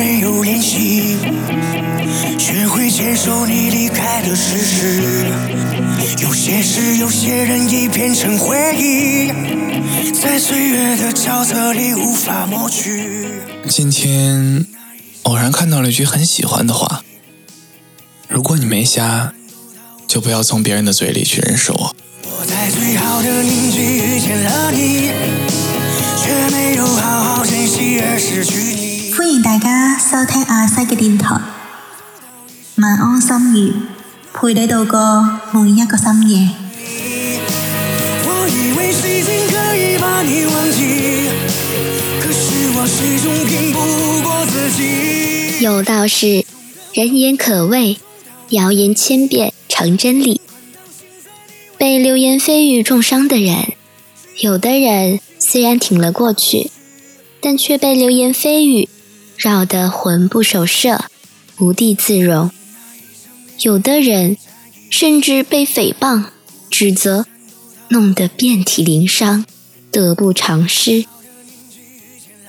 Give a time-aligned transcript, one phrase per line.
[0.00, 1.18] 没有联系，
[2.38, 5.26] 学会接受你离开的事实。
[6.22, 9.30] 有些事，有些人已变成回忆，
[10.14, 13.28] 在岁月的沼泽里无法抹去。
[13.68, 14.64] 今天
[15.24, 17.04] 偶然看到了一句很喜欢的话：
[18.26, 19.34] 如果你没瞎，
[20.08, 21.94] 就不要从别人的嘴里去认识我。
[22.22, 25.10] 我在最好的年纪遇见了你，
[26.24, 28.79] 却没有好好珍惜而失去你。
[29.20, 31.36] 欢迎大家收听阿西的电台，
[32.78, 33.74] 晚安心语，
[34.32, 36.48] 陪你度过每一个深夜。
[38.24, 41.28] 我我以以为时间可可把你忘记，
[42.30, 45.62] 是始终不过自己。
[45.62, 46.46] 有道是，
[46.94, 47.98] 人言可畏，
[48.48, 50.40] 谣言千遍成真理。
[51.76, 53.74] 被流言蜚语重伤的人，
[54.40, 56.70] 有的人虽然挺了过去，
[57.42, 58.88] 但却被流言蜚语。
[59.40, 61.06] 绕得魂不守舍，
[61.60, 62.50] 无地自容；
[63.62, 64.36] 有的人
[64.90, 66.24] 甚至被诽谤、
[66.68, 67.24] 指责，
[67.88, 69.46] 弄得遍体鳞伤，
[69.90, 71.06] 得不偿失。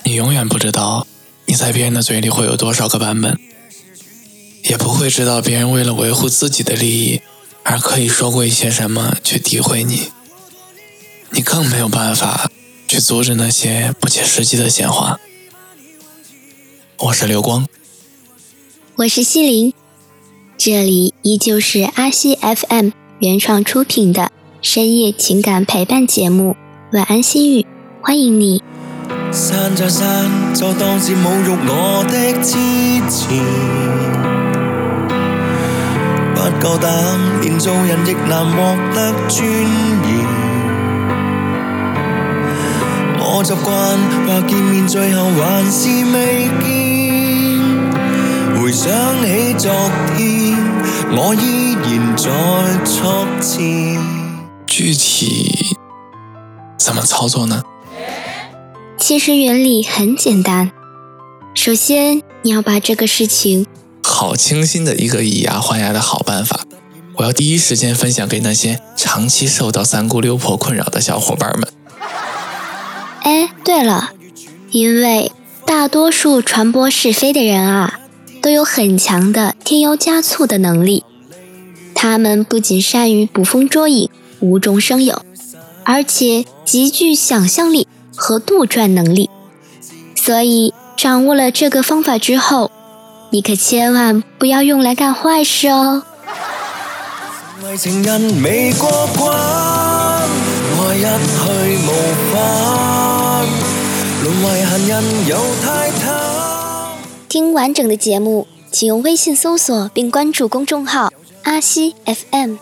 [0.04, 1.06] 你永远不知道
[1.46, 3.38] 你在别人的嘴里会有多少个版本，
[4.64, 7.22] 也不会知道别人为了维护自己的利益
[7.62, 10.08] 而可以说过一些什么去诋毁你。
[11.30, 12.50] 你更没有办法
[12.86, 15.18] 去阻止那些不切实际的闲话。
[17.04, 17.66] 我是刘光，
[18.94, 19.74] 我是西林，
[20.56, 26.54] 这里依旧是阿西 FM 原创出品的深夜情感陪伴节目
[26.96, 27.62] 《晚安心语》，
[28.00, 28.62] 欢迎你。
[29.32, 33.42] 山就山，就当是侮辱我的支持。
[36.36, 36.92] 不够胆，
[37.40, 39.44] 连做人亦难获得尊
[40.06, 40.22] 严。
[43.34, 46.91] 我习惯，怕见面最后还是未见。
[48.62, 48.90] 回想
[49.26, 49.72] 起昨
[50.16, 50.56] 天，
[51.16, 53.52] 我依然在
[54.64, 55.50] 具体
[56.78, 57.60] 怎么操作呢？
[58.96, 60.70] 其实原理很简单，
[61.52, 63.66] 首先你要把这个事情……
[64.04, 66.60] 好清新的一个以牙还牙的好办法，
[67.16, 71.68] 我要第一时间分享给那些长期受到三姑六婆困扰的小伙伴们。
[73.22, 74.10] 哎，对了，
[74.70, 75.32] 因为
[75.66, 77.98] 大多数传播是非的人啊。
[78.42, 81.04] 都有很强的添油加醋的能力，
[81.94, 84.10] 他们不仅善于捕风捉影、
[84.40, 85.22] 无中生有，
[85.84, 87.86] 而且极具想象力
[88.16, 89.30] 和杜撰能力。
[90.16, 92.72] 所以掌握了这个方法之后，
[93.30, 96.02] 你可千万不要用来干坏事哦。
[107.32, 111.10] 听完整的节目，请用微信搜索并关注公众号
[111.44, 112.56] “阿西 FM”。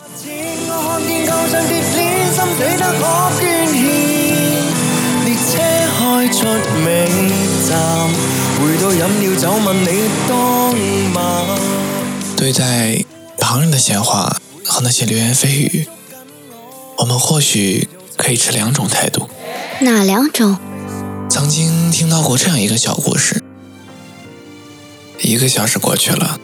[12.37, 13.03] 对待
[13.39, 15.85] 旁人的闲话和那些流言蜚语，
[16.99, 19.27] 我们或许可以持两种态度。
[19.81, 20.57] 哪两种？
[21.29, 23.40] 曾经听到过这样一个小故事。
[25.21, 26.39] 一个小时过去了，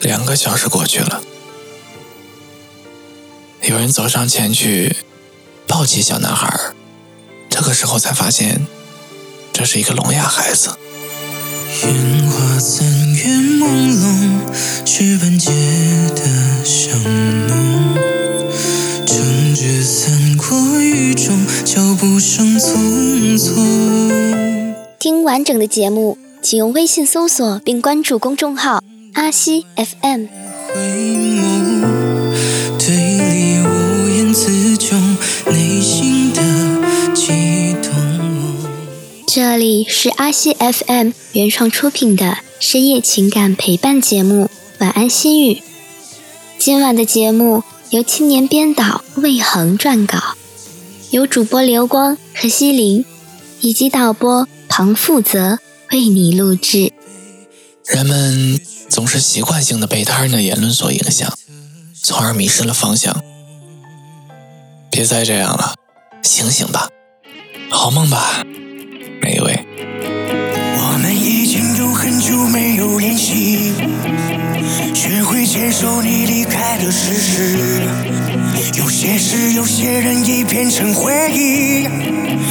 [0.00, 1.22] 两个小时过去了，
[3.62, 4.96] 有人走上前去
[5.66, 6.74] 抱起小男孩儿，
[7.48, 8.66] 这个时候才发现
[9.52, 10.70] 这是一个聋哑孩子。
[24.98, 26.25] 听完整的节目。
[26.48, 28.80] 请用微信搜索并关注公众号
[29.14, 30.26] “阿西 FM”。
[39.26, 44.44] 这里是阿西 FM 原创出品的深夜情感陪伴节目
[44.78, 45.54] 《晚安心语》。
[46.58, 50.36] 今晚的节目由青年编导魏恒撰稿，
[51.10, 53.04] 由主播刘光和西林
[53.62, 55.58] 以及导播庞富泽
[55.92, 56.92] 为你录制。
[57.86, 61.32] 人们总是习惯性的被他人的言论所影响，
[62.02, 63.16] 从而迷失了方向。
[64.90, 65.74] 别再这样了，
[66.24, 66.88] 醒醒吧，
[67.70, 68.42] 好梦吧，
[69.22, 69.64] 每一位。
[70.02, 73.72] 我们已经有很久没有联系，
[74.94, 77.88] 学会接受你离开的事实。
[78.76, 82.35] 有些事，有些人，已变成回忆。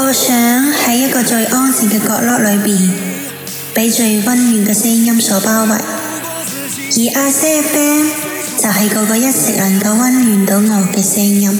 [0.00, 0.34] 我想
[0.72, 2.90] 喺一个最安静嘅角落里边，
[3.74, 5.70] 被最温暖嘅声音所包围。
[5.70, 8.10] 而阿 Sir B
[8.62, 11.58] 就系个个一直能够温暖到我嘅声音。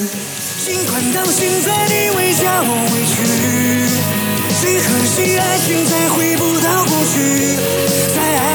[8.14, 8.47] 在爱